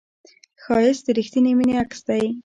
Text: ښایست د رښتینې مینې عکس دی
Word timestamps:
ښایست 0.63 1.03
د 1.05 1.07
رښتینې 1.17 1.51
مینې 1.57 1.75
عکس 1.81 1.99
دی 2.07 2.25